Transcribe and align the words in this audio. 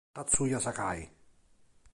Tatsuya 0.15 0.57
Sakai 0.65 1.01